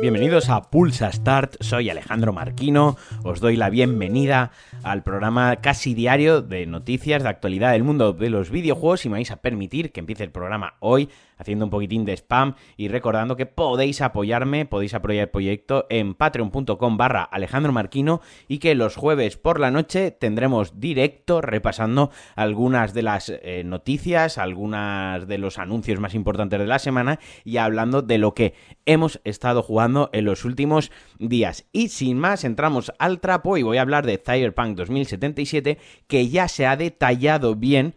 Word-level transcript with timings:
Bienvenidos 0.00 0.50
a 0.50 0.70
Pulsa 0.70 1.10
Start, 1.10 1.56
soy 1.60 1.88
Alejandro 1.88 2.32
Marquino, 2.32 2.96
os 3.22 3.40
doy 3.40 3.56
la 3.56 3.70
bienvenida 3.70 4.50
al 4.82 5.02
programa 5.02 5.56
casi 5.56 5.94
diario 5.94 6.42
de 6.42 6.66
noticias 6.66 7.22
de 7.22 7.28
actualidad 7.28 7.72
del 7.72 7.84
mundo 7.84 8.12
de 8.12 8.28
los 8.28 8.50
videojuegos 8.50 9.06
y 9.06 9.08
me 9.08 9.14
vais 9.14 9.30
a 9.30 9.36
permitir 9.36 9.92
que 9.92 10.00
empiece 10.00 10.24
el 10.24 10.30
programa 10.30 10.74
hoy 10.80 11.08
haciendo 11.36 11.64
un 11.64 11.70
poquitín 11.70 12.04
de 12.04 12.12
spam 12.12 12.54
y 12.76 12.88
recordando 12.88 13.36
que 13.36 13.46
podéis 13.46 14.00
apoyarme, 14.00 14.66
podéis 14.66 14.94
apoyar 14.94 15.24
el 15.24 15.30
proyecto 15.30 15.86
en 15.90 16.14
patreon.com 16.14 16.96
barra 16.96 17.22
Alejandro 17.22 17.72
Marquino 17.72 18.20
y 18.48 18.58
que 18.58 18.74
los 18.74 18.96
jueves 18.96 19.36
por 19.36 19.60
la 19.60 19.70
noche 19.70 20.10
tendremos 20.10 20.80
directo 20.80 21.40
repasando 21.40 22.10
algunas 22.36 22.94
de 22.94 23.02
las 23.02 23.28
eh, 23.28 23.62
noticias, 23.64 24.38
algunas 24.38 25.26
de 25.26 25.38
los 25.38 25.58
anuncios 25.58 26.00
más 26.00 26.14
importantes 26.14 26.58
de 26.58 26.66
la 26.66 26.78
semana 26.78 27.18
y 27.44 27.56
hablando 27.56 28.02
de 28.02 28.18
lo 28.18 28.34
que 28.34 28.54
hemos 28.86 29.20
estado 29.24 29.62
jugando 29.62 30.10
en 30.12 30.24
los 30.24 30.44
últimos 30.44 30.90
días. 31.18 31.66
Y 31.72 31.88
sin 31.88 32.18
más, 32.18 32.44
entramos 32.44 32.92
al 32.98 33.20
trapo 33.20 33.56
y 33.56 33.62
voy 33.62 33.78
a 33.78 33.82
hablar 33.82 34.06
de 34.06 34.18
Cyberpunk 34.18 34.76
2077 34.76 35.78
que 36.06 36.28
ya 36.28 36.48
se 36.48 36.66
ha 36.66 36.76
detallado 36.76 37.54
bien 37.54 37.94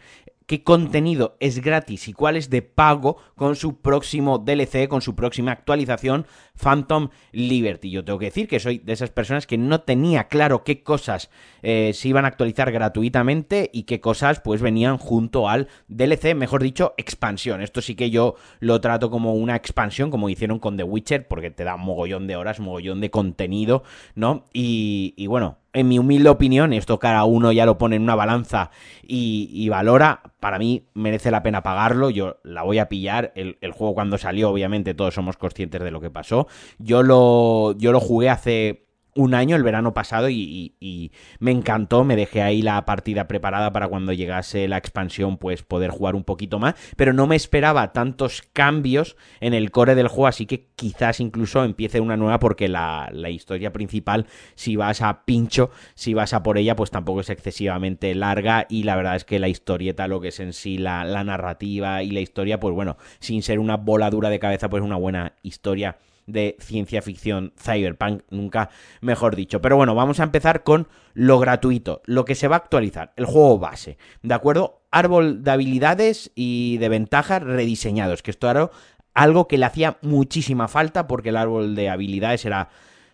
qué 0.48 0.64
contenido 0.64 1.36
es 1.42 1.60
gratis 1.60 2.08
y 2.08 2.14
cuál 2.14 2.38
es 2.38 2.50
de 2.50 2.62
pago 2.62 3.18
con 3.36 3.56
su 3.56 3.82
próximo 3.82 4.40
DLC, 4.40 4.88
con 4.88 5.02
su 5.02 5.14
próxima 5.14 5.52
actualización 5.52 6.26
Phantom 6.56 7.10
Liberty. 7.34 7.92
Yo 7.92 8.04
tengo 8.04 8.18
que 8.18 8.26
decir 8.26 8.48
que 8.48 8.60
soy 8.60 8.80
de 8.80 8.94
esas 8.94 9.10
personas 9.12 9.46
que 9.46 9.58
no 9.58 9.82
tenía 9.82 10.30
claro 10.30 10.64
qué 10.64 10.82
cosas 10.82 11.30
eh, 11.62 11.92
se 11.94 12.08
iban 12.08 12.24
a 12.24 12.30
actualizar 12.30 12.72
gratuitamente 12.72 13.70
y 13.74 13.84
qué 13.84 14.00
cosas 14.00 14.40
pues 14.40 14.62
venían 14.62 14.98
junto 14.98 15.50
al 15.50 15.68
DLC, 15.90 16.34
mejor 16.34 16.64
dicho, 16.64 16.94
expansión. 16.98 17.62
Esto 17.62 17.82
sí 17.82 17.96
que 17.96 18.10
yo 18.10 18.36
lo 18.60 18.80
trato 18.80 19.12
como 19.12 19.34
una 19.34 19.58
expansión, 19.58 20.10
como 20.10 20.30
hicieron 20.30 20.60
con 20.60 20.78
The 20.78 20.84
Witcher, 20.84 21.28
porque 21.28 21.52
te 21.52 21.66
da 21.66 21.76
mogollón 21.76 22.26
de 22.26 22.38
horas, 22.38 22.62
mogollón 22.62 23.02
de 23.02 23.12
contenido, 23.12 23.84
¿no? 24.16 24.46
Y, 24.54 25.14
y 25.18 25.28
bueno, 25.28 25.58
en 25.78 25.88
mi 25.88 26.00
humilde 26.00 26.28
opinión, 26.30 26.74
esto 26.74 26.98
cada 26.98 27.24
uno 27.26 27.52
ya 27.52 27.68
lo 27.68 27.78
pone 27.78 27.98
en 27.98 28.02
una 28.02 28.16
balanza 28.16 28.72
y, 29.04 29.70
valora, 29.70 30.24
para 30.40 30.58
mí 30.58 30.88
merece 30.96 31.30
la 31.30 31.44
pena 31.44 31.62
pagarlo, 31.62 32.10
yo 32.10 32.38
la 32.44 32.64
voy 32.64 32.80
a 32.80 32.90
pillar, 32.90 33.32
el, 33.36 33.60
el, 33.62 33.74
juego 33.74 33.94
cuando 33.94 34.18
salió, 34.18 34.50
obviamente 34.50 34.96
todos 34.96 35.14
somos 35.14 35.38
conscientes 35.38 35.82
de 35.84 35.92
lo 35.92 36.02
que 36.02 36.10
pasó, 36.10 36.48
yo 36.80 37.04
lo, 37.04 37.78
yo 37.78 37.92
lo 37.92 38.00
jugué 38.00 38.30
hace 38.32 38.87
un 39.18 39.34
año, 39.34 39.56
el 39.56 39.64
verano 39.64 39.94
pasado, 39.94 40.30
y, 40.30 41.12
me 41.40 41.52
encantó, 41.52 42.04
me 42.04 42.16
dejé 42.16 42.42
ahí 42.42 42.62
la 42.62 42.86
partida 42.86 43.28
preparada 43.28 43.74
para 43.74 43.88
cuando 43.88 44.14
llegase 44.14 44.68
la 44.68 44.78
expansión, 44.78 45.38
pues 45.38 45.64
poder 45.64 45.90
jugar 45.90 46.16
un 46.16 46.24
poquito 46.24 46.60
más, 46.60 46.76
pero 46.96 47.14
no 47.14 47.28
me 47.28 47.36
esperaba 47.36 47.94
tantos 47.94 48.44
cambios 48.54 49.18
en 49.40 49.54
el 49.54 49.72
core 49.72 49.96
del 49.96 50.08
juego, 50.08 50.28
así 50.28 50.46
que 50.46 50.68
quizás 50.76 51.20
incluso 51.20 51.64
empiece 51.64 52.00
una 52.00 52.16
nueva 52.16 52.40
porque 52.40 52.68
la, 52.68 53.10
historia 53.28 53.74
principal, 53.74 54.28
si 54.56 54.76
vas 54.76 55.02
a 55.02 55.26
pincho, 55.26 55.72
si 55.96 56.14
vas 56.14 56.34
a 56.34 56.44
por 56.44 56.58
ella, 56.58 56.76
pues 56.76 56.92
tampoco 56.92 57.22
es 57.22 57.30
excesivamente 57.30 58.14
larga 58.16 58.68
y 58.70 58.84
la 58.84 58.96
verdad 58.96 59.16
es 59.16 59.26
que 59.26 59.40
la 59.40 59.50
historieta, 59.50 60.08
lo 60.08 60.22
que 60.22 60.30
es 60.30 60.40
en 60.40 60.54
sí 60.54 60.78
la, 60.78 61.04
la 61.04 61.24
narrativa 61.24 62.04
y 62.04 62.12
la 62.12 62.22
historia, 62.22 62.60
pues 62.60 62.74
bueno, 62.74 62.98
sin 63.20 63.42
ser 63.42 63.60
una 63.60 63.78
bola 63.78 64.10
dura 64.10 64.30
de 64.30 64.40
cabeza, 64.40 64.70
pues 64.70 64.84
una 64.84 64.96
buena 64.96 65.34
historia 65.42 65.98
de 66.28 66.56
ciencia 66.60 67.02
ficción 67.02 67.54
cyberpunk, 67.58 68.22
nunca 68.30 68.70
mejor 69.02 69.36
dicho. 69.36 69.62
Pero 69.62 69.78
bueno, 69.78 69.96
vamos 69.96 70.20
a 70.20 70.24
empezar 70.24 70.64
con 70.64 70.88
lo 71.14 71.40
gratuito, 71.40 72.02
lo 72.06 72.26
que 72.26 72.36
se 72.36 72.48
va 72.48 72.58
a 72.58 72.60
actualizar, 72.60 73.14
el 73.16 73.26
juego 73.26 73.58
base, 73.58 73.98
¿de 74.22 74.34
acuerdo? 74.34 74.84
Árbol 74.92 75.44
de 75.44 75.52
habilidades 75.52 76.32
y 76.36 76.78
de 76.78 76.90
ventajas 76.90 77.42
rediseñados, 77.42 78.22
que 78.22 78.32
esto 78.32 78.50
era 78.52 78.70
algo 79.14 79.48
que 79.48 79.58
le 79.58 79.66
hacía 79.66 79.98
muchísima 80.04 80.68
falta 80.68 81.08
porque 81.08 81.30
el 81.30 81.38
árbol 81.38 81.76
de 81.76 81.90
habilidades 81.90 82.46
era 82.46 82.70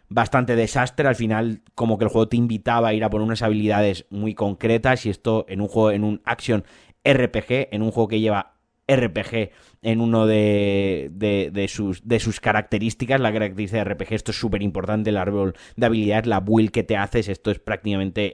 bastante 0.09 0.55
desastre. 0.55 1.07
Al 1.07 1.15
final, 1.15 1.61
como 1.75 1.97
que 1.97 2.05
el 2.05 2.11
juego 2.11 2.27
te 2.27 2.37
invitaba 2.37 2.89
a 2.89 2.93
ir 2.93 3.03
a 3.03 3.09
por 3.09 3.21
unas 3.21 3.41
habilidades 3.41 4.05
muy 4.09 4.33
concretas. 4.33 5.05
Y 5.05 5.09
esto 5.09 5.45
en 5.47 5.61
un 5.61 5.67
juego, 5.67 5.91
en 5.91 6.03
un 6.03 6.21
action 6.25 6.63
RPG, 7.05 7.69
en 7.71 7.81
un 7.81 7.91
juego 7.91 8.07
que 8.07 8.19
lleva 8.19 8.52
RPG 8.87 9.51
en 9.81 10.01
uno 10.01 10.25
de, 10.25 11.09
de, 11.11 11.67
sus, 11.67 12.07
de 12.07 12.21
características. 12.41 13.19
La 13.19 13.31
característica 13.31 13.83
de 13.83 13.93
RPG, 13.93 14.13
esto 14.13 14.31
es 14.31 14.39
súper 14.39 14.61
importante, 14.61 15.09
el 15.09 15.17
árbol 15.17 15.55
de 15.75 15.85
habilidades, 15.85 16.25
la 16.25 16.39
build 16.39 16.71
que 16.71 16.83
te 16.83 16.97
haces, 16.97 17.27
esto 17.29 17.51
es 17.51 17.59
prácticamente 17.59 18.33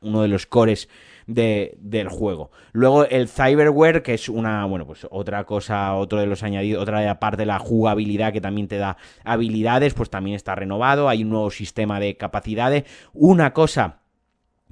uno 0.00 0.22
de 0.22 0.28
los 0.28 0.46
cores 0.46 0.88
de, 1.26 1.76
del 1.78 2.08
juego. 2.08 2.50
Luego 2.72 3.04
el 3.04 3.28
Cyberware, 3.28 4.02
que 4.02 4.14
es 4.14 4.28
una, 4.28 4.64
bueno, 4.66 4.86
pues 4.86 5.06
otra 5.10 5.44
cosa, 5.44 5.94
otro 5.94 6.20
de 6.20 6.26
los 6.26 6.42
añadidos, 6.42 6.82
otra 6.82 7.18
parte 7.18 7.42
de 7.42 7.46
la 7.46 7.58
jugabilidad 7.58 8.32
que 8.32 8.40
también 8.40 8.68
te 8.68 8.78
da 8.78 8.96
habilidades, 9.24 9.94
pues 9.94 10.10
también 10.10 10.36
está 10.36 10.54
renovado, 10.54 11.08
hay 11.08 11.22
un 11.22 11.30
nuevo 11.30 11.50
sistema 11.50 12.00
de 12.00 12.16
capacidades. 12.16 12.84
Una 13.12 13.52
cosa 13.52 14.00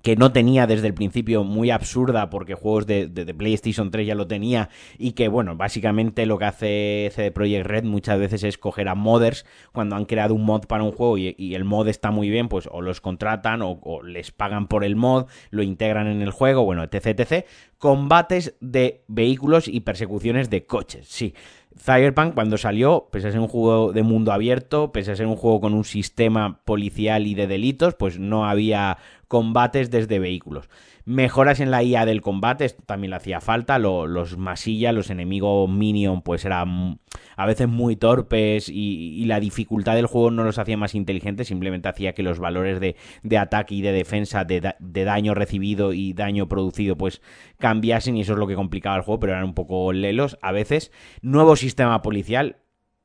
que 0.04 0.16
no 0.16 0.32
tenía 0.32 0.66
desde 0.66 0.86
el 0.86 0.92
principio, 0.92 1.44
muy 1.44 1.70
absurda, 1.70 2.28
porque 2.28 2.52
juegos 2.52 2.86
de, 2.86 3.34
PlayStation 3.38 3.90
3 3.90 4.06
ya 4.06 4.14
lo 4.14 4.26
tenía, 4.26 4.68
y 4.98 5.12
que, 5.12 5.28
bueno, 5.28 5.56
básicamente 5.56 6.26
lo 6.26 6.36
que 6.36 6.44
hace 6.44 7.10
CD 7.14 7.30
Projekt 7.30 7.66
Red 7.66 7.84
muchas 7.84 8.18
veces 8.18 8.44
es 8.44 8.58
coger 8.58 8.88
a 8.88 8.94
modders 8.94 9.46
cuando 9.72 9.96
han 9.96 10.04
creado 10.04 10.34
un 10.34 10.44
mod 10.44 10.66
para 10.66 10.84
un 10.84 10.92
juego 10.92 11.16
y, 11.16 11.54
el 11.54 11.64
mod 11.64 11.88
está 11.88 12.10
muy 12.10 12.28
bien, 12.28 12.50
pues 12.50 12.68
o 12.70 12.82
los 12.82 13.00
contratan 13.00 13.62
o, 13.62 13.80
o, 13.82 14.02
les 14.02 14.30
pagan 14.30 14.68
por 14.68 14.84
el 14.84 14.94
mod, 14.94 15.24
lo 15.48 15.62
integran 15.62 16.06
en 16.06 16.20
el 16.20 16.32
juego, 16.32 16.64
bueno, 16.64 16.82
etc, 16.82 17.18
etc. 17.18 17.46
Combates 17.78 18.56
de 18.60 19.04
vehículos 19.08 19.68
y 19.68 19.80
persecuciones 19.80 20.50
de 20.50 20.66
coches, 20.66 21.06
sí. 21.08 21.32
Cyberpunk 21.78 22.34
cuando 22.34 22.56
salió, 22.56 23.08
pese 23.10 23.28
a 23.28 23.32
ser 23.32 23.40
un 23.40 23.48
juego 23.48 23.92
de 23.92 24.02
mundo 24.02 24.32
abierto, 24.32 24.92
pese 24.92 25.12
a 25.12 25.16
ser 25.16 25.26
un 25.26 25.36
juego 25.36 25.60
con 25.60 25.74
un 25.74 25.84
sistema 25.84 26.60
policial 26.64 27.26
y 27.26 27.34
de 27.34 27.46
delitos, 27.46 27.94
pues 27.94 28.18
no 28.18 28.46
había 28.46 28.98
combates 29.28 29.90
desde 29.90 30.18
vehículos. 30.18 30.68
Mejoras 31.04 31.60
en 31.60 31.70
la 31.70 31.82
IA 31.82 32.06
del 32.06 32.22
combate, 32.22 32.64
esto 32.64 32.82
también 32.86 33.10
le 33.10 33.16
hacía 33.16 33.40
falta, 33.40 33.78
los 33.78 34.38
masillas, 34.38 34.94
los 34.94 35.10
enemigos 35.10 35.68
minion, 35.68 36.22
pues 36.22 36.44
eran 36.44 37.00
a 37.36 37.46
veces 37.46 37.68
muy 37.68 37.96
torpes 37.96 38.68
y, 38.68 39.24
la 39.24 39.40
dificultad 39.40 39.94
del 39.94 40.06
juego 40.06 40.30
no 40.30 40.44
los 40.44 40.58
hacía 40.58 40.76
más 40.76 40.94
inteligentes, 40.94 41.48
simplemente 41.48 41.88
hacía 41.88 42.12
que 42.12 42.22
los 42.22 42.38
valores 42.38 42.78
de, 42.80 43.38
ataque 43.38 43.74
y 43.74 43.82
de 43.82 43.92
defensa, 43.92 44.44
de, 44.44 44.74
de, 44.78 45.04
daño 45.04 45.34
recibido 45.34 45.92
y 45.92 46.12
daño 46.12 46.48
producido, 46.48 46.96
pues 46.96 47.22
cambiasen 47.58 48.16
y 48.16 48.20
eso 48.20 48.34
es 48.34 48.38
lo 48.38 48.46
que 48.46 48.54
complicaba 48.54 48.96
el 48.96 49.02
juego, 49.02 49.20
pero 49.20 49.32
eran 49.32 49.44
un 49.44 49.54
poco 49.54 49.92
lelos 49.92 50.38
a 50.42 50.52
veces. 50.52 50.92
Nuevo 51.22 51.56
sistema 51.56 52.02
policial, 52.02 52.56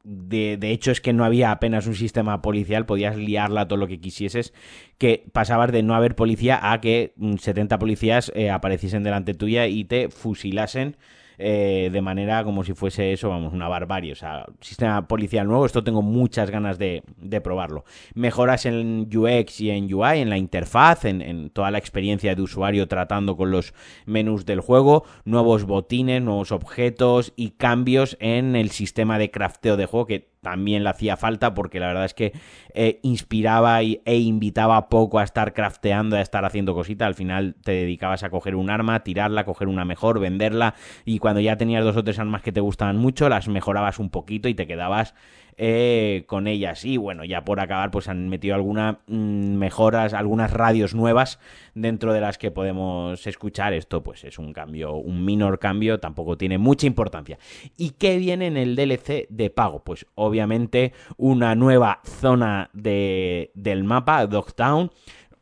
de, 0.03 0.57
de, 0.57 0.71
hecho 0.71 0.91
es 0.91 1.01
que 1.01 1.13
no 1.13 1.25
había 1.25 1.51
apenas 1.51 1.87
un 1.87 1.95
sistema 1.95 2.41
policial, 2.41 2.85
podías 2.85 3.17
liarla 3.17 3.67
todo 3.67 3.77
lo 3.77 3.87
que 3.87 3.99
quisieses, 3.99 4.53
que 4.97 5.25
pasabas 5.31 5.71
de 5.71 5.83
no 5.83 5.95
haber 5.95 6.15
policía 6.15 6.71
a 6.71 6.79
que 6.81 7.13
70 7.39 7.75
mm, 7.75 7.79
policías 7.79 8.31
eh, 8.35 8.49
apareciesen 8.49 9.03
delante 9.03 9.33
tuya 9.33 9.67
y 9.67 9.83
te 9.83 10.09
fusilasen 10.09 10.97
eh, 11.39 11.89
de 11.91 12.01
manera 12.01 12.43
como 12.43 12.63
si 12.63 12.73
fuese 12.73 13.13
eso, 13.13 13.29
vamos, 13.29 13.53
una 13.53 13.67
barbarie. 13.67 14.11
O 14.11 14.15
sea, 14.15 14.45
sistema 14.59 15.07
policial 15.07 15.47
nuevo, 15.47 15.65
esto 15.65 15.83
tengo 15.83 16.01
muchas 16.01 16.51
ganas 16.51 16.77
de, 16.77 17.01
probarlo. 17.43 17.85
Mejoras 18.13 18.65
en 18.65 19.09
UX 19.15 19.61
y 19.61 19.71
en 19.71 19.93
UI, 19.93 20.19
en 20.19 20.29
la 20.29 20.37
interfaz, 20.37 21.05
en, 21.05 21.21
en, 21.21 21.49
toda 21.49 21.71
la 21.71 21.77
experiencia 21.77 22.35
de 22.35 22.41
usuario 22.41 22.87
tratando 22.87 23.37
con 23.37 23.51
los 23.51 23.73
menús 24.05 24.45
del 24.45 24.59
juego, 24.59 25.05
nuevos 25.23 25.63
botines, 25.63 26.21
nuevos 26.21 26.51
objetos 26.51 27.31
y 27.35 27.51
cambios 27.51 28.17
en 28.19 28.57
el 28.57 28.71
sistema 28.71 29.17
de 29.17 29.31
crafteo 29.31 29.77
de 29.77 29.85
juego 29.85 30.05
que 30.05 30.29
también 30.41 30.83
le 30.83 30.89
hacía 30.89 31.17
falta 31.17 31.53
porque 31.53 31.79
la 31.79 31.87
verdad 31.87 32.05
es 32.05 32.13
que 32.13 32.33
eh, 32.73 32.99
inspiraba 33.03 33.81
e 33.81 34.17
invitaba 34.17 34.89
poco 34.89 35.19
a 35.19 35.23
estar 35.23 35.53
crafteando, 35.53 36.15
a 36.15 36.21
estar 36.21 36.45
haciendo 36.45 36.73
cositas. 36.73 37.07
Al 37.07 37.15
final 37.15 37.55
te 37.63 37.71
dedicabas 37.71 38.23
a 38.23 38.29
coger 38.29 38.55
un 38.55 38.69
arma, 38.69 39.03
tirarla, 39.03 39.45
coger 39.45 39.67
una 39.67 39.85
mejor, 39.85 40.19
venderla 40.19 40.75
y 41.05 41.19
cuando 41.19 41.41
ya 41.41 41.57
tenías 41.57 41.83
dos 41.83 41.97
o 41.97 42.03
tres 42.03 42.19
armas 42.19 42.41
que 42.41 42.51
te 42.51 42.61
gustaban 42.61 42.97
mucho, 42.97 43.29
las 43.29 43.47
mejorabas 43.47 43.99
un 43.99 44.09
poquito 44.09 44.47
y 44.49 44.53
te 44.53 44.67
quedabas 44.67 45.13
eh, 45.61 46.23
con 46.25 46.47
ellas. 46.47 46.85
Y 46.85 46.95
bueno, 46.95 47.25
ya 47.25 47.43
por 47.43 47.59
acabar, 47.59 47.91
pues 47.91 48.07
han 48.07 48.29
metido 48.29 48.55
algunas 48.55 48.95
mm, 49.07 49.55
mejoras, 49.57 50.13
algunas 50.13 50.53
radios 50.53 50.95
nuevas 50.95 51.37
dentro 51.75 52.13
de 52.13 52.21
las 52.21 52.37
que 52.37 52.49
podemos 52.49 53.27
escuchar. 53.27 53.73
Esto 53.73 54.01
pues 54.01 54.23
es 54.23 54.39
un 54.39 54.53
cambio, 54.53 54.93
un 54.95 55.25
menor 55.25 55.59
cambio, 55.59 55.99
tampoco 55.99 56.37
tiene 56.37 56.57
mucha 56.57 56.87
importancia. 56.87 57.37
¿Y 57.75 57.89
qué 57.89 58.17
viene 58.17 58.47
en 58.47 58.55
el 58.55 58.77
DLC 58.77 59.27
de 59.29 59.49
pago? 59.49 59.83
Pues 59.83 60.05
obviamente 60.15 60.93
una 61.17 61.55
nueva 61.55 61.99
zona 62.05 62.69
de, 62.71 63.51
del 63.53 63.83
mapa, 63.83 64.25
Dogtown 64.27 64.91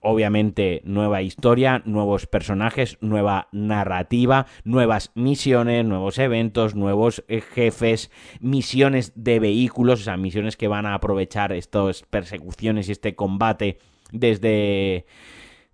obviamente 0.02 0.82
nueva 0.86 1.22
historia, 1.22 1.82
nuevos 1.86 2.28
personajes, 2.28 2.98
nueva 3.02 3.48
narrativa, 3.52 4.46
nuevas 4.64 5.12
misiones, 5.16 5.86
nuevos 5.86 6.18
eventos, 6.18 6.76
nuevos 6.76 7.24
eh, 7.28 7.42
jefes, 7.42 8.12
misiones 8.40 9.14
de 9.16 9.40
vehículos, 9.40 10.02
o 10.02 10.04
sea, 10.04 10.18
misiones 10.18 10.58
que 10.58 10.68
van 10.68 10.86
a 10.86 10.94
aprovechar 10.94 11.52
estas 11.54 12.04
persecuciones 12.04 12.90
y 12.90 12.92
este 12.92 13.16
combate 13.16 13.80
desde, 14.12 15.06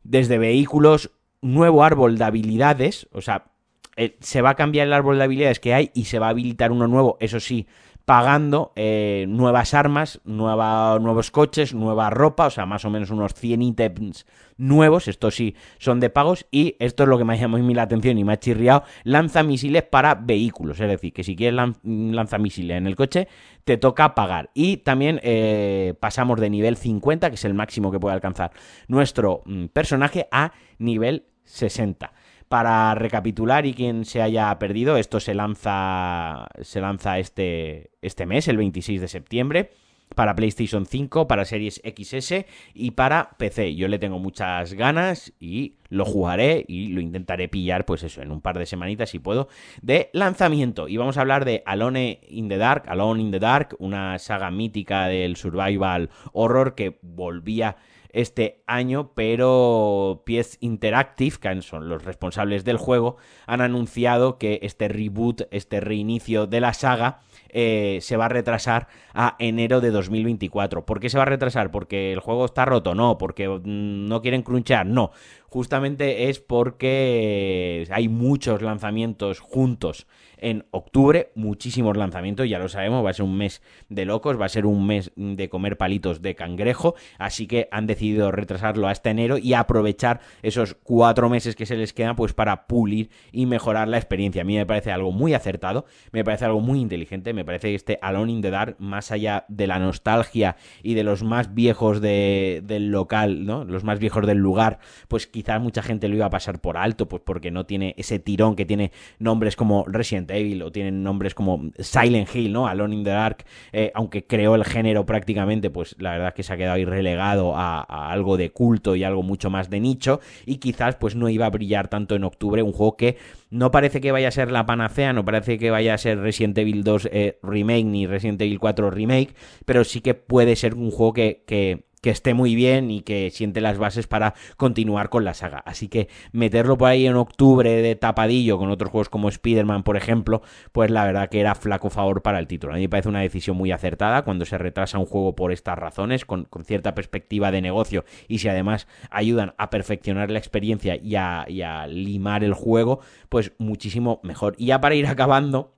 desde 0.04 0.38
vehículos, 0.38 1.12
nuevo 1.42 1.84
árbol 1.84 2.18
de 2.18 2.24
habilidades, 2.24 3.08
o 3.12 3.22
sea, 3.22 3.52
eh, 3.96 4.18
se 4.22 4.42
va 4.42 4.52
a 4.52 4.56
cambiar 4.56 4.88
el 4.88 4.94
árbol 4.94 5.18
de 5.18 5.26
habilidades 5.26 5.60
que 5.60 5.74
hay 5.74 5.92
y 5.94 6.06
se 6.06 6.18
va 6.18 6.28
a 6.28 6.30
habilitar 6.30 6.72
uno 6.72 6.88
nuevo, 6.88 7.18
eso 7.20 7.40
sí, 7.40 7.68
pagando 8.06 8.74
eh, 8.76 9.26
nuevas 9.30 9.74
armas, 9.74 10.20
nueva, 10.26 11.00
nuevos 11.00 11.32
coches, 11.32 11.74
nueva 11.74 12.10
ropa, 12.10 12.48
o 12.48 12.50
sea, 12.50 12.66
más 12.66 12.84
o 12.84 12.90
menos 12.90 13.12
unos 13.12 13.34
100 13.34 13.62
ítems 13.62 14.26
nuevos, 14.58 15.08
estos 15.08 15.36
sí 15.36 15.56
son 15.78 16.00
de 16.00 16.10
pagos, 16.10 16.46
y 16.52 16.76
esto 16.80 17.04
es 17.04 17.10
lo 17.10 17.18
que 17.18 17.24
me 17.24 17.34
ha 17.34 17.38
llamado 17.38 17.64
la 17.74 17.84
atención 17.84 18.18
y 18.18 18.24
me 18.24 18.34
ha 18.34 18.40
chirriado, 18.40 18.84
lanzamisiles 19.04 19.84
para 19.84 20.16
vehículos, 20.16 20.80
es 20.80 20.90
decir, 20.90 21.14
que 21.14 21.24
si 21.24 21.36
quieres 21.36 21.60
lanzamisiles 21.84 22.78
en 22.78 22.88
el 22.88 22.96
coche, 22.96 23.28
te 23.64 23.78
toca 23.78 24.16
pagar. 24.16 24.50
Y 24.54 24.78
también 24.78 25.22
eh, 25.24 25.94
pasamos 26.00 26.40
de 26.40 26.50
nivel 26.50 26.76
50, 26.76 27.30
que 27.30 27.36
es 27.36 27.46
el 27.46 27.54
máximo 27.54 27.92
que 27.92 28.00
puede 28.00 28.16
alcanzar 28.16 28.52
nuestro 28.88 29.44
mm, 29.46 29.68
personaje, 29.68 30.28
a 30.32 30.52
nivel 30.78 31.26
60. 31.46 32.12
Para 32.54 32.94
recapitular 32.94 33.66
y 33.66 33.74
quien 33.74 34.06
se 34.06 34.22
haya 34.22 34.60
perdido, 34.60 34.98
esto 34.98 35.20
se 35.20 35.34
lanza, 35.34 36.46
se 36.62 36.82
lanza 36.82 37.18
este, 37.18 37.90
este 38.04 38.28
mes, 38.28 38.48
el 38.48 38.58
26 38.58 39.02
de 39.02 39.08
septiembre 39.08 39.72
para 40.14 40.36
PlayStation 40.36 40.86
5, 40.86 41.28
para 41.28 41.46
Series 41.46 41.82
XS 41.84 42.46
y 42.76 42.92
para 42.92 43.32
PC. 43.40 43.74
Yo 43.74 43.88
le 43.88 43.98
tengo 43.98 44.20
muchas 44.20 44.76
ganas 44.76 45.34
y 45.40 45.78
lo 45.94 46.06
jugaré 46.06 46.66
y 46.68 46.88
lo 46.88 47.02
intentaré 47.02 47.48
pillar, 47.48 47.86
pues 47.86 48.04
eso, 48.04 48.22
en 48.22 48.32
un 48.32 48.42
par 48.42 48.58
de 48.58 48.66
semanitas 48.66 49.12
si 49.12 49.20
puedo, 49.20 49.48
de 49.82 50.10
lanzamiento. 50.14 50.88
Y 50.88 50.98
vamos 50.98 51.18
a 51.18 51.22
hablar 51.22 51.46
de 51.46 51.62
Alone 51.66 52.20
in 52.28 52.50
the 52.50 52.58
Dark, 52.58 52.84
Alone 52.88 53.22
in 53.22 53.32
the 53.32 53.40
Dark, 53.40 53.76
una 53.80 54.18
saga 54.20 54.50
mítica 54.50 55.08
del 55.08 55.36
survival 55.36 56.10
horror 56.34 56.74
que 56.76 56.98
volvía 57.02 57.78
este 58.14 58.64
año, 58.68 59.12
pero 59.16 60.24
PS 60.26 60.58
Interactive, 60.62 61.38
que 61.38 61.62
son 61.64 61.90
los 61.90 62.06
responsables 62.06 62.64
del 62.64 62.78
juego, 62.78 63.18
han 63.48 63.62
anunciado 63.62 64.38
que 64.38 64.60
este 64.62 64.88
reboot, 64.88 65.42
este 65.50 65.80
reinicio 65.80 66.46
de 66.46 66.62
la 66.62 66.74
saga, 66.74 67.20
eh, 67.50 68.00
se 68.02 68.16
va 68.16 68.26
a 68.26 68.30
retrasar 68.30 68.88
a 69.14 69.36
enero 69.40 69.82
de 69.82 69.90
2024. 69.90 70.86
¿Por 70.86 71.00
qué 71.00 71.10
se 71.10 71.18
va 71.18 71.24
a 71.24 71.28
retrasar? 71.28 71.72
¿Porque 71.72 72.14
el 72.14 72.20
juego 72.20 72.46
está 72.46 72.66
roto? 72.66 72.96
No. 72.96 73.18
¿Porque 73.18 73.48
mm, 73.48 74.08
no 74.08 74.22
quieren 74.22 74.44
crunchar? 74.44 74.86
No. 74.86 75.12
Justamente 75.54 76.30
es 76.30 76.40
porque 76.40 77.86
hay 77.92 78.10
muchos 78.10 78.64
lanzamientos 78.64 79.40
juntos 79.40 80.08
en 80.44 80.66
octubre, 80.72 81.32
muchísimos 81.36 81.96
lanzamientos, 81.96 82.50
ya 82.50 82.60
lo 82.60 82.68
sabemos, 82.68 83.04
va 83.04 83.10
a 83.10 83.14
ser 83.14 83.24
un 83.24 83.38
mes 83.38 83.62
de 83.88 84.04
locos, 84.04 84.40
va 84.40 84.46
a 84.46 84.50
ser 84.50 84.66
un 84.66 84.86
mes 84.86 85.12
de 85.16 85.48
comer 85.48 85.78
palitos 85.78 86.22
de 86.22 86.36
cangrejo, 86.36 86.96
así 87.18 87.48
que 87.48 87.70
han 87.72 87.88
decidido 87.88 88.30
retrasarlo 88.30 88.90
hasta 88.90 89.10
enero 89.10 89.38
y 89.38 89.54
aprovechar 89.54 90.20
esos 90.42 90.76
cuatro 90.84 91.30
meses 91.30 91.56
que 91.56 91.66
se 91.66 91.78
les 91.78 91.94
quedan 91.94 92.18
pues 92.18 92.34
para 92.34 92.68
pulir 92.68 93.10
y 93.32 93.46
mejorar 93.46 93.88
la 93.88 93.98
experiencia. 93.98 94.42
A 94.42 94.46
mí 94.46 94.58
me 94.58 94.66
parece 94.66 94.92
algo 94.92 95.14
muy 95.14 95.34
acertado, 95.34 95.86
me 96.12 96.26
parece 96.26 96.44
algo 96.44 96.60
muy 96.60 96.82
inteligente, 96.82 97.34
me 97.34 97.46
parece 97.46 97.70
que 97.70 97.76
este 97.76 98.00
Alone 98.02 98.34
in 98.34 98.42
the 98.42 98.50
Dark, 98.50 98.76
más 98.80 99.12
allá 99.12 99.46
de 99.48 99.66
la 99.66 99.80
nostalgia 99.80 100.58
y 100.84 100.94
de 100.94 101.04
los 101.04 101.24
más 101.24 101.54
viejos 101.54 102.02
del 102.02 102.92
local, 102.92 103.46
¿no? 103.46 103.64
Los 103.64 103.86
más 103.86 104.00
viejos 104.00 104.28
del 104.28 104.40
lugar, 104.40 104.80
pues 105.08 105.26
quizás 105.26 105.62
mucha 105.62 105.82
gente 105.82 106.10
lo 106.10 106.16
iba 106.16 106.26
a 106.26 106.30
pasar 106.30 106.60
por 106.60 106.76
alto, 106.76 107.08
pues 107.08 107.22
porque 107.26 107.50
no 107.50 107.66
tiene 107.66 107.96
ese 107.98 108.20
tirón 108.20 108.58
que 108.58 108.66
tiene 108.66 108.92
nombres 109.20 109.56
como 109.56 109.86
Resident 109.88 110.33
o 110.64 110.72
tienen 110.72 111.04
nombres 111.04 111.36
como 111.36 111.70
Silent 111.78 112.34
Hill, 112.34 112.52
¿no? 112.52 112.68
Alone 112.68 112.96
in 112.96 113.04
the 113.04 113.12
Dark, 113.12 113.46
eh, 113.72 113.92
aunque 113.94 114.26
creó 114.26 114.56
el 114.56 114.66
género 114.66 115.06
prácticamente, 115.06 115.70
pues 115.70 115.96
la 116.00 116.12
verdad 116.12 116.30
es 116.30 116.34
que 116.34 116.44
se 116.44 116.54
ha 116.54 116.58
quedado 116.58 116.76
ahí 116.76 116.86
relegado 116.86 117.56
a, 117.56 117.82
algo 118.12 118.38
de 118.38 118.52
culto 118.52 118.96
y 118.96 119.04
algo 119.04 119.24
mucho 119.24 119.50
más 119.50 119.70
de 119.70 119.80
nicho 119.80 120.20
y 120.46 120.58
quizás 120.58 120.96
pues 120.96 121.16
no 121.16 121.30
iba 121.30 121.46
a 121.46 121.50
brillar 121.50 121.88
tanto 121.88 122.16
en 122.16 122.24
octubre, 122.24 122.62
un 122.64 122.74
juego 122.74 122.98
que 122.98 123.18
no 123.50 123.72
parece 123.72 124.02
que 124.02 124.12
vaya 124.12 124.28
a 124.28 124.32
ser 124.32 124.52
la 124.52 124.66
panacea, 124.66 125.14
no 125.14 125.24
parece 125.24 125.58
que 125.58 125.70
vaya 125.72 125.94
a 125.94 125.98
ser 125.98 126.20
Resident 126.20 126.58
Evil 126.58 126.84
2 126.84 127.10
eh, 127.12 127.40
Remake 127.44 127.86
ni 127.86 128.08
Resident 128.08 128.42
Evil 128.42 128.60
4 128.60 128.90
Remake, 128.90 129.36
pero 129.66 129.84
sí 129.84 130.02
que 130.02 130.14
puede 130.14 130.56
ser 130.56 130.76
un 130.76 130.92
juego 130.92 131.14
que, 131.14 131.44
que 131.46 131.86
que 132.04 132.10
esté 132.10 132.34
muy 132.34 132.54
bien 132.54 132.92
y 132.92 133.02
que 133.02 133.32
siente 133.32 133.62
las 133.62 133.78
bases 133.78 134.08
para 134.08 134.34
continuar 134.58 135.08
con 135.08 135.24
la 135.24 135.34
saga. 135.34 135.60
Así 135.66 135.88
que 135.88 136.10
meterlo 136.34 136.78
por 136.78 136.90
ahí 136.90 137.08
en 137.08 137.16
octubre 137.16 137.82
de 137.82 137.96
tapadillo 137.96 138.58
con 138.58 138.70
otros 138.70 138.92
juegos 138.92 139.08
como 139.08 139.30
Spider-Man, 139.30 139.84
por 139.84 139.96
ejemplo, 139.96 140.42
pues 140.74 140.92
la 140.92 141.06
verdad 141.06 141.30
que 141.30 141.40
era 141.40 141.56
flaco 141.56 141.90
favor 141.90 142.22
para 142.22 142.40
el 142.40 142.48
título. 142.48 142.74
A 142.74 142.76
mí 142.76 142.82
me 142.82 142.90
parece 142.90 143.08
una 143.08 143.22
decisión 143.22 143.56
muy 143.56 143.72
acertada 143.72 144.24
cuando 144.24 144.44
se 144.44 144.58
retrasa 144.58 145.00
un 145.00 145.06
juego 145.06 145.34
por 145.34 145.54
estas 145.54 145.80
razones, 145.80 146.26
con, 146.26 146.50
cierta 146.66 146.94
perspectiva 146.94 147.52
de 147.52 147.62
negocio 147.62 148.04
y 148.28 148.40
si 148.40 148.50
además 148.50 148.86
ayudan 149.10 149.54
a 149.58 149.70
perfeccionar 149.70 150.30
la 150.30 150.40
experiencia 150.40 150.98
y 150.98 151.16
a, 151.16 151.88
limar 151.88 152.44
el 152.44 152.54
juego, 152.54 153.00
pues 153.30 153.54
muchísimo 153.60 154.20
mejor. 154.24 154.56
Y 154.58 154.68
ya 154.68 154.82
para 154.82 154.96
ir 154.96 155.08
acabando, 155.08 155.74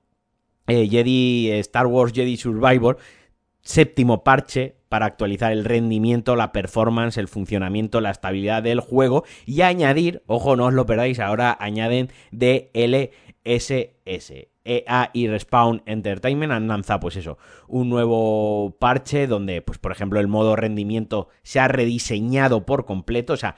eh, 0.66 0.88
Jedi, 0.88 1.52
Star 1.52 1.86
Wars 1.86 2.12
Jedi 2.12 2.36
Survivor, 2.36 2.98
séptimo 3.66 4.22
parche, 4.22 4.76
para 4.88 5.06
actualizar 5.06 5.52
el 5.52 5.64
rendimiento, 5.64 6.36
la 6.36 6.52
performance, 6.52 7.18
el 7.18 7.26
funcionamiento, 7.26 8.00
la 8.00 8.12
estabilidad 8.12 8.62
del 8.62 8.78
juego 8.80 9.24
y 9.44 9.62
añadir, 9.62 10.22
ojo, 10.26 10.54
no 10.54 10.66
os 10.66 10.74
lo 10.74 10.86
perdáis, 10.86 11.18
ahora 11.18 11.56
añaden 11.58 12.10
DLSS. 12.30 13.72
EA 14.68 15.10
y 15.12 15.28
Respawn 15.28 15.82
Entertainment 15.86 16.52
han 16.52 16.66
lanzado, 16.66 17.00
pues 17.00 17.16
eso, 17.16 17.38
un 17.68 17.88
nuevo 17.88 18.76
parche 18.78 19.26
donde, 19.26 19.62
pues 19.62 19.78
por 19.78 19.92
ejemplo, 19.92 20.18
el 20.18 20.26
modo 20.26 20.56
rendimiento 20.56 21.28
se 21.42 21.60
ha 21.60 21.68
rediseñado 21.68 22.66
por 22.66 22.84
completo, 22.84 23.32
o 23.34 23.36
sea, 23.36 23.54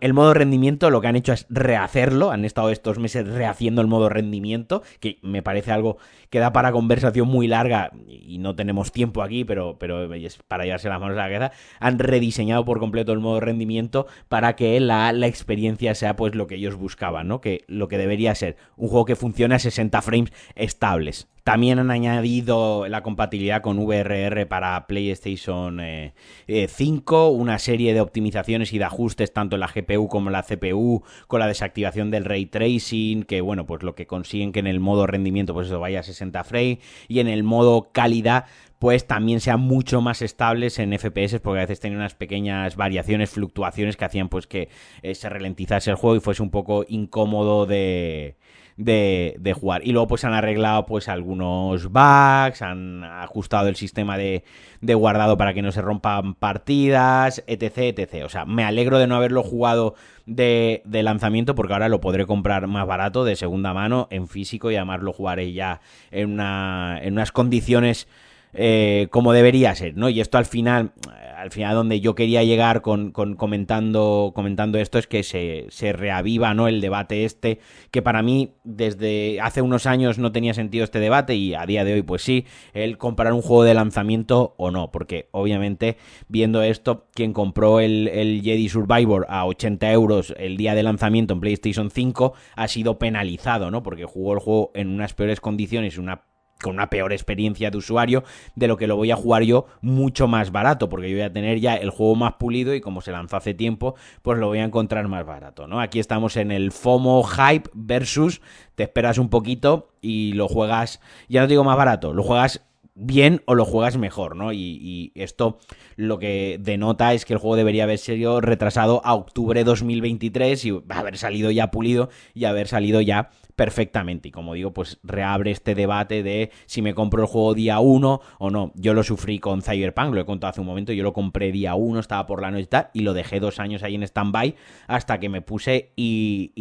el 0.00 0.12
modo 0.14 0.34
rendimiento 0.34 0.90
lo 0.90 1.00
que 1.00 1.08
han 1.08 1.16
hecho 1.16 1.32
es 1.32 1.46
rehacerlo, 1.48 2.30
han 2.30 2.44
estado 2.44 2.70
estos 2.70 2.98
meses 2.98 3.26
rehaciendo 3.26 3.80
el 3.80 3.88
modo 3.88 4.08
rendimiento, 4.08 4.82
que 5.00 5.18
me 5.22 5.42
parece 5.42 5.72
algo 5.72 5.98
que 6.28 6.38
da 6.38 6.52
para 6.52 6.72
conversación 6.72 7.28
muy 7.28 7.48
larga 7.48 7.90
y 8.06 8.38
no 8.38 8.54
tenemos 8.54 8.92
tiempo 8.92 9.22
aquí, 9.22 9.44
pero, 9.44 9.76
pero 9.78 10.12
es 10.14 10.38
para 10.48 10.64
llevarse 10.64 10.88
las 10.88 11.00
manos 11.00 11.16
a 11.16 11.22
la 11.22 11.28
cabeza, 11.28 11.52
han 11.78 11.98
rediseñado 11.98 12.64
por 12.64 12.78
completo 12.78 13.12
el 13.12 13.20
modo 13.20 13.40
rendimiento 13.40 14.06
para 14.28 14.54
que 14.54 14.78
la, 14.80 15.12
la 15.12 15.26
experiencia 15.26 15.94
sea 15.94 16.16
pues 16.16 16.34
lo 16.34 16.46
que 16.46 16.56
ellos 16.56 16.76
buscaban, 16.76 17.28
¿no? 17.28 17.40
Que 17.40 17.64
lo 17.66 17.88
que 17.88 17.98
debería 17.98 18.34
ser 18.34 18.56
un 18.76 18.88
juego 18.88 19.04
que 19.04 19.16
funcione 19.16 19.54
a 19.54 19.58
60 19.58 20.02
frames 20.02 20.32
estables. 20.54 21.28
También 21.44 21.78
han 21.78 21.90
añadido 21.90 22.86
la 22.88 23.02
compatibilidad 23.02 23.62
con 23.62 23.78
VRR 23.78 24.46
para 24.46 24.86
PlayStation 24.86 25.78
5, 25.78 25.78
eh, 25.78 26.12
eh, 26.48 27.30
una 27.30 27.58
serie 27.58 27.94
de 27.94 28.00
optimizaciones 28.00 28.72
y 28.72 28.78
de 28.78 28.84
ajustes 28.84 29.32
tanto 29.32 29.56
en 29.56 29.60
la 29.60 29.68
GPU 29.68 30.08
como 30.08 30.28
en 30.28 30.34
la 30.34 30.42
CPU, 30.42 31.02
con 31.26 31.40
la 31.40 31.46
desactivación 31.46 32.10
del 32.10 32.24
ray 32.24 32.46
tracing, 32.46 33.22
que 33.22 33.40
bueno, 33.40 33.66
pues 33.66 33.82
lo 33.82 33.94
que 33.94 34.06
consiguen 34.06 34.52
que 34.52 34.60
en 34.60 34.66
el 34.66 34.80
modo 34.80 35.06
rendimiento 35.06 35.54
pues 35.54 35.68
eso 35.68 35.80
vaya 35.80 36.00
a 36.00 36.02
60 36.02 36.44
frames 36.44 36.78
y 37.08 37.20
en 37.20 37.28
el 37.28 37.42
modo 37.42 37.90
calidad 37.92 38.44
pues 38.80 39.06
también 39.06 39.40
sean 39.40 39.60
mucho 39.60 40.00
más 40.00 40.22
estables 40.22 40.78
en 40.78 40.98
FPS, 40.98 41.38
porque 41.40 41.58
a 41.58 41.64
veces 41.64 41.80
tenían 41.80 42.00
unas 42.00 42.14
pequeñas 42.14 42.76
variaciones, 42.76 43.28
fluctuaciones 43.28 43.98
que 43.98 44.06
hacían 44.06 44.30
pues 44.30 44.46
que 44.46 44.70
eh, 45.02 45.14
se 45.14 45.28
ralentizase 45.28 45.90
el 45.90 45.96
juego 45.96 46.16
y 46.16 46.20
fuese 46.20 46.42
un 46.42 46.50
poco 46.50 46.86
incómodo 46.88 47.66
de, 47.66 48.36
de, 48.80 49.56
jugar. 49.58 49.82
Y 49.86 49.92
luego 49.92 50.08
pues 50.08 50.24
han 50.24 50.32
arreglado 50.32 50.86
pues 50.86 51.08
algunos 51.08 51.86
bugs, 51.86 52.62
han 52.62 53.04
ajustado 53.04 53.68
el 53.68 53.76
sistema 53.76 54.16
de, 54.16 54.44
de, 54.80 54.94
guardado 54.94 55.36
para 55.36 55.54
que 55.54 55.62
no 55.62 55.72
se 55.72 55.82
rompan 55.82 56.34
partidas, 56.34 57.44
etc, 57.46 57.98
etc. 57.98 58.24
O 58.24 58.28
sea, 58.28 58.44
me 58.44 58.64
alegro 58.64 58.98
de 58.98 59.06
no 59.06 59.16
haberlo 59.16 59.42
jugado 59.42 59.94
de, 60.26 60.82
de 60.84 61.02
lanzamiento 61.02 61.54
porque 61.54 61.72
ahora 61.72 61.88
lo 61.88 62.00
podré 62.00 62.26
comprar 62.26 62.66
más 62.66 62.86
barato, 62.86 63.24
de 63.24 63.36
segunda 63.36 63.74
mano, 63.74 64.08
en 64.10 64.28
físico 64.28 64.70
y 64.70 64.76
además 64.76 65.00
lo 65.00 65.12
jugaré 65.12 65.52
ya 65.52 65.80
en, 66.10 66.32
una, 66.32 66.98
en 67.02 67.14
unas 67.14 67.32
condiciones 67.32 68.08
eh, 68.52 69.08
como 69.10 69.32
debería 69.32 69.74
ser, 69.74 69.96
¿no? 69.96 70.08
Y 70.08 70.20
esto 70.20 70.38
al 70.38 70.46
final, 70.46 70.92
al 71.36 71.50
final 71.50 71.74
donde 71.74 72.00
yo 72.00 72.14
quería 72.14 72.42
llegar 72.42 72.82
con, 72.82 73.12
comentando, 73.12 74.32
comentando 74.34 74.78
esto 74.78 74.98
es 74.98 75.06
que 75.06 75.22
se, 75.22 75.66
se, 75.70 75.92
reaviva, 75.92 76.52
¿no? 76.54 76.68
El 76.68 76.80
debate 76.80 77.24
este, 77.24 77.60
que 77.90 78.02
para 78.02 78.22
mí 78.22 78.54
desde 78.64 79.40
hace 79.40 79.62
unos 79.62 79.86
años 79.86 80.18
no 80.18 80.32
tenía 80.32 80.54
sentido 80.54 80.84
este 80.84 81.00
debate 81.00 81.34
y 81.34 81.54
a 81.54 81.64
día 81.66 81.84
de 81.84 81.94
hoy 81.94 82.02
pues 82.02 82.22
sí, 82.22 82.44
el 82.74 82.98
comprar 82.98 83.32
un 83.32 83.42
juego 83.42 83.64
de 83.64 83.74
lanzamiento 83.74 84.54
o 84.56 84.70
no, 84.70 84.90
porque 84.90 85.28
obviamente 85.30 85.96
viendo 86.28 86.62
esto, 86.62 87.06
quien 87.14 87.32
compró 87.32 87.80
el, 87.80 88.08
el 88.08 88.42
Jedi 88.42 88.68
Survivor 88.68 89.26
a 89.28 89.46
80 89.46 89.92
euros 89.92 90.34
el 90.38 90.56
día 90.56 90.74
de 90.74 90.82
lanzamiento 90.82 91.34
en 91.34 91.40
PlayStation 91.40 91.90
5 91.90 92.34
ha 92.56 92.68
sido 92.68 92.98
penalizado, 92.98 93.70
¿no? 93.70 93.82
Porque 93.82 94.04
jugó 94.04 94.34
el 94.34 94.40
juego 94.40 94.72
en 94.74 94.88
unas 94.88 95.14
peores 95.14 95.40
condiciones, 95.40 95.98
una 95.98 96.22
con 96.62 96.74
una 96.74 96.90
peor 96.90 97.12
experiencia 97.12 97.70
de 97.70 97.78
usuario 97.78 98.24
de 98.54 98.68
lo 98.68 98.76
que 98.76 98.86
lo 98.86 98.96
voy 98.96 99.10
a 99.10 99.16
jugar 99.16 99.42
yo 99.42 99.66
mucho 99.80 100.28
más 100.28 100.52
barato, 100.52 100.88
porque 100.88 101.10
yo 101.10 101.16
voy 101.16 101.24
a 101.24 101.32
tener 101.32 101.60
ya 101.60 101.74
el 101.76 101.90
juego 101.90 102.14
más 102.14 102.34
pulido 102.34 102.74
y 102.74 102.80
como 102.80 103.00
se 103.00 103.12
lanzó 103.12 103.36
hace 103.36 103.54
tiempo, 103.54 103.94
pues 104.22 104.38
lo 104.38 104.48
voy 104.48 104.58
a 104.58 104.64
encontrar 104.64 105.08
más 105.08 105.26
barato, 105.26 105.66
¿no? 105.66 105.80
Aquí 105.80 105.98
estamos 105.98 106.36
en 106.36 106.50
el 106.50 106.72
FOMO 106.72 107.22
Hype 107.22 107.70
versus 107.74 108.40
te 108.74 108.84
esperas 108.84 109.18
un 109.18 109.28
poquito 109.28 109.90
y 110.00 110.32
lo 110.32 110.48
juegas, 110.48 111.00
ya 111.28 111.42
no 111.42 111.46
digo 111.46 111.64
más 111.64 111.76
barato, 111.76 112.12
lo 112.12 112.22
juegas 112.22 112.62
bien 112.94 113.42
o 113.46 113.54
lo 113.54 113.64
juegas 113.64 113.96
mejor, 113.96 114.36
¿no? 114.36 114.52
Y, 114.52 115.12
esto 115.14 115.58
lo 115.96 116.18
que 116.18 116.58
denota 116.60 117.14
es 117.14 117.24
que 117.24 117.32
el 117.32 117.38
juego 117.38 117.56
debería 117.56 117.84
haber 117.84 117.98
sido 117.98 118.40
retrasado 118.40 119.00
a 119.04 119.14
octubre 119.14 119.64
2023 119.64 120.64
y 120.64 120.82
haber 120.88 121.16
salido 121.18 121.50
ya 121.50 121.70
pulido 121.70 122.10
y 122.34 122.44
haber 122.44 122.68
salido 122.68 123.00
ya 123.00 123.30
perfectamente. 123.60 124.28
Y 124.28 124.30
como 124.30 124.54
digo, 124.54 124.72
pues 124.72 124.98
reabre 125.02 125.50
este 125.50 125.74
debate 125.74 126.22
de 126.22 126.50
si 126.64 126.80
me 126.80 126.94
compro 126.94 127.20
el 127.20 127.28
juego 127.28 127.52
día 127.52 127.78
1 127.78 128.20
o 128.38 128.50
no. 128.50 128.72
Yo 128.74 128.94
lo 128.94 129.02
sufrí 129.02 129.38
con 129.38 129.60
Cyberpunk, 129.60 130.14
lo 130.14 130.22
he 130.22 130.24
contado 130.24 130.52
hace 130.52 130.62
un 130.62 130.66
momento, 130.66 130.94
yo 130.94 131.02
lo 131.02 131.12
compré 131.12 131.52
día 131.52 131.74
1, 131.74 132.00
estaba 132.00 132.26
por 132.26 132.40
la 132.40 132.50
noche 132.50 132.70
y 132.94 133.00
lo 133.00 133.12
dejé 133.12 133.38
dos 133.38 133.60
años 133.60 133.82
ahí 133.82 133.96
en 133.96 134.02
stand-by 134.02 134.54
hasta 134.86 135.20
que 135.20 135.28
me 135.28 135.42
puse 135.42 135.92
y, 135.94 136.52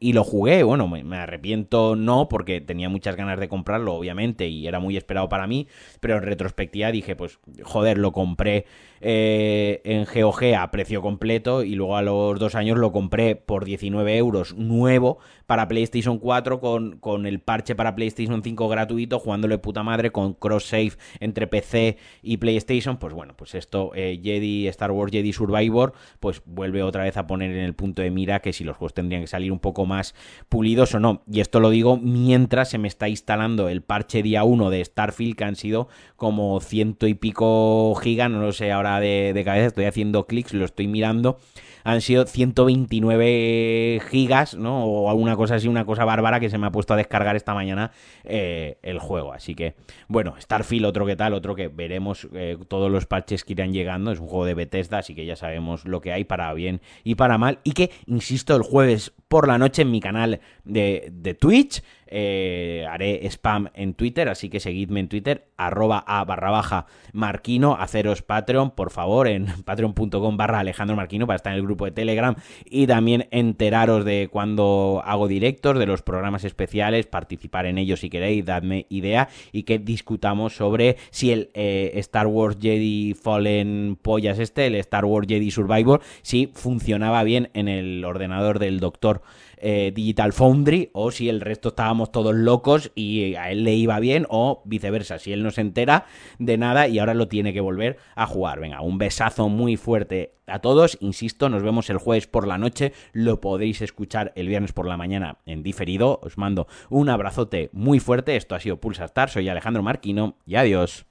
y, 0.00 0.12
lo 0.14 0.24
jugué. 0.24 0.62
Bueno, 0.62 0.88
me, 0.88 1.04
me, 1.04 1.18
arrepiento 1.18 1.94
no, 1.94 2.30
porque 2.30 2.62
tenía 2.62 2.88
muchas 2.88 3.16
ganas 3.16 3.38
de 3.38 3.48
comprarlo, 3.48 3.92
obviamente, 3.92 4.48
y 4.48 4.66
era 4.66 4.80
muy 4.80 4.96
esperado 4.96 5.28
para 5.28 5.46
mí, 5.46 5.68
pero 6.00 6.16
en 6.16 6.22
retrospectiva 6.22 6.90
dije, 6.90 7.16
pues, 7.16 7.38
joder, 7.64 7.98
lo 7.98 8.12
compré 8.12 8.64
eh, 9.02 9.80
en 9.84 10.04
GOG 10.04 10.54
a 10.58 10.70
precio 10.70 11.00
completo 11.00 11.62
y 11.62 11.74
luego 11.74 11.96
a 11.96 12.02
los 12.02 12.38
dos 12.38 12.54
años 12.54 12.78
lo 12.78 12.92
compré 12.92 13.34
por 13.34 13.64
19 13.64 14.16
euros 14.16 14.54
nuevo 14.54 15.18
para 15.46 15.68
PlayStation 15.68 16.18
4 16.18 16.29
con, 16.60 16.98
con 16.98 17.26
el 17.26 17.40
parche 17.40 17.74
para 17.74 17.94
PlayStation 17.94 18.42
5 18.42 18.68
gratuito, 18.68 19.18
jugándolo 19.18 19.54
de 19.54 19.58
puta 19.58 19.82
madre 19.82 20.12
con 20.12 20.34
cross-save 20.34 20.92
entre 21.18 21.46
PC 21.46 21.98
y 22.22 22.36
PlayStation. 22.36 22.98
Pues 22.98 23.12
bueno, 23.14 23.34
pues 23.36 23.54
esto, 23.54 23.90
eh, 23.94 24.20
Jedi, 24.22 24.68
Star 24.68 24.92
Wars 24.92 25.12
Jedi 25.12 25.32
Survivor, 25.32 25.92
pues 26.20 26.42
vuelve 26.46 26.82
otra 26.82 27.02
vez 27.02 27.16
a 27.16 27.26
poner 27.26 27.50
en 27.50 27.64
el 27.64 27.74
punto 27.74 28.02
de 28.02 28.10
mira 28.10 28.40
que 28.40 28.52
si 28.52 28.64
los 28.64 28.76
juegos 28.76 28.94
tendrían 28.94 29.22
que 29.22 29.26
salir 29.26 29.50
un 29.50 29.58
poco 29.58 29.86
más 29.86 30.14
pulidos 30.48 30.94
o 30.94 31.00
no. 31.00 31.22
Y 31.30 31.40
esto 31.40 31.58
lo 31.60 31.70
digo 31.70 31.96
mientras 31.96 32.70
se 32.70 32.78
me 32.78 32.88
está 32.88 33.08
instalando 33.08 33.68
el 33.68 33.82
parche 33.82 34.22
día 34.22 34.44
1 34.44 34.70
de 34.70 34.84
Starfield, 34.84 35.36
que 35.36 35.44
han 35.44 35.56
sido 35.56 35.88
como 36.16 36.60
ciento 36.60 37.06
y 37.06 37.14
pico 37.14 37.94
gigas, 37.96 38.30
no 38.30 38.40
lo 38.40 38.52
sé 38.52 38.70
ahora 38.72 39.00
de, 39.00 39.42
cabeza, 39.44 39.66
estoy 39.66 39.86
haciendo 39.86 40.26
clics, 40.26 40.52
lo 40.52 40.64
estoy 40.64 40.86
mirando 40.86 41.38
han 41.84 42.00
sido 42.00 42.26
129 42.26 44.00
gigas, 44.10 44.54
¿no? 44.54 44.84
O 44.84 45.10
alguna 45.10 45.36
cosa 45.36 45.56
así, 45.56 45.68
una 45.68 45.84
cosa 45.84 46.04
bárbara 46.04 46.40
que 46.40 46.50
se 46.50 46.58
me 46.58 46.66
ha 46.66 46.72
puesto 46.72 46.94
a 46.94 46.96
descargar 46.96 47.36
esta 47.36 47.54
mañana 47.54 47.92
eh, 48.24 48.78
el 48.82 48.98
juego. 48.98 49.32
Así 49.32 49.54
que, 49.54 49.74
bueno, 50.08 50.34
Starfield, 50.40 50.86
otro 50.86 51.06
que 51.06 51.16
tal, 51.16 51.34
otro 51.34 51.54
que 51.54 51.68
veremos 51.68 52.28
eh, 52.34 52.58
todos 52.68 52.90
los 52.90 53.06
parches 53.06 53.44
que 53.44 53.52
irán 53.52 53.72
llegando. 53.72 54.12
Es 54.12 54.20
un 54.20 54.28
juego 54.28 54.44
de 54.44 54.54
Bethesda, 54.54 54.98
así 54.98 55.14
que 55.14 55.26
ya 55.26 55.36
sabemos 55.36 55.84
lo 55.84 56.00
que 56.00 56.12
hay 56.12 56.24
para 56.24 56.52
bien 56.54 56.80
y 57.04 57.14
para 57.14 57.38
mal. 57.38 57.58
Y 57.64 57.72
que, 57.72 57.90
insisto, 58.06 58.56
el 58.56 58.62
jueves 58.62 59.12
por 59.30 59.46
la 59.46 59.58
noche 59.58 59.82
en 59.82 59.92
mi 59.92 60.00
canal 60.00 60.40
de, 60.64 61.36
Twitch. 61.38 61.84
Eh, 62.12 62.84
haré 62.90 63.24
spam 63.30 63.68
en 63.74 63.94
Twitter, 63.94 64.28
así 64.28 64.48
que 64.48 64.58
seguidme 64.58 64.98
en 64.98 65.08
Twitter, 65.08 65.46
arroba 65.56 66.02
a 66.04 66.24
barra 66.24 66.50
baja 66.50 66.86
marquino, 67.12 67.76
haceros 67.78 68.22
Patreon, 68.22 68.72
por 68.72 68.90
favor, 68.90 69.28
en 69.28 69.46
patreon.com 69.64 70.36
barra 70.36 70.58
Alejandro 70.58 70.96
Marquino 70.96 71.28
para 71.28 71.36
estar 71.36 71.52
en 71.52 71.60
el 71.60 71.64
grupo 71.64 71.84
de 71.84 71.92
Telegram 71.92 72.34
y 72.64 72.88
también 72.88 73.28
enteraros 73.30 74.04
de 74.04 74.28
cuando 74.28 75.00
hago 75.04 75.28
directos, 75.28 75.78
de 75.78 75.86
los 75.86 76.02
programas 76.02 76.42
especiales, 76.42 77.06
participar 77.06 77.66
en 77.66 77.78
ellos 77.78 78.00
si 78.00 78.10
queréis, 78.10 78.44
dadme 78.44 78.86
idea 78.88 79.28
y 79.52 79.62
que 79.62 79.78
discutamos 79.78 80.56
sobre 80.56 80.96
si 81.10 81.30
el 81.30 81.50
eh, 81.54 81.92
Star 81.94 82.26
Wars 82.26 82.58
Jedi 82.60 83.14
Fallen 83.14 83.96
Pollas 84.02 84.40
este, 84.40 84.66
el 84.66 84.74
Star 84.74 85.04
Wars 85.04 85.28
Jedi 85.28 85.52
Survivor, 85.52 86.00
si 86.22 86.50
funcionaba 86.52 87.22
bien 87.22 87.50
en 87.54 87.68
el 87.68 88.04
ordenador 88.04 88.58
del 88.58 88.80
doctor 88.80 89.19
eh, 89.56 89.92
Digital 89.94 90.32
Foundry 90.32 90.90
o 90.92 91.10
si 91.10 91.28
el 91.28 91.40
resto 91.40 91.70
estábamos 91.70 92.12
todos 92.12 92.34
locos 92.34 92.92
y 92.94 93.34
a 93.34 93.50
él 93.50 93.64
le 93.64 93.74
iba 93.74 93.98
bien 94.00 94.26
o 94.28 94.62
viceversa, 94.64 95.18
si 95.18 95.32
él 95.32 95.42
no 95.42 95.50
se 95.50 95.60
entera 95.60 96.06
de 96.38 96.56
nada 96.56 96.88
y 96.88 96.98
ahora 96.98 97.14
lo 97.14 97.28
tiene 97.28 97.52
que 97.52 97.60
volver 97.60 97.98
a 98.14 98.26
jugar. 98.26 98.60
Venga, 98.60 98.80
un 98.80 98.98
besazo 98.98 99.48
muy 99.48 99.76
fuerte 99.76 100.34
a 100.46 100.58
todos, 100.58 100.98
insisto, 101.00 101.48
nos 101.48 101.62
vemos 101.62 101.90
el 101.90 101.98
jueves 101.98 102.26
por 102.26 102.46
la 102.46 102.58
noche, 102.58 102.92
lo 103.12 103.40
podéis 103.40 103.82
escuchar 103.82 104.32
el 104.34 104.48
viernes 104.48 104.72
por 104.72 104.86
la 104.86 104.96
mañana 104.96 105.38
en 105.46 105.62
diferido, 105.62 106.20
os 106.22 106.38
mando 106.38 106.66
un 106.88 107.08
abrazote 107.08 107.70
muy 107.72 108.00
fuerte, 108.00 108.36
esto 108.36 108.54
ha 108.54 108.60
sido 108.60 108.80
Pulsa 108.80 109.04
Star, 109.04 109.30
soy 109.30 109.48
Alejandro 109.48 109.82
Marquino 109.82 110.36
y 110.46 110.56
adiós. 110.56 111.06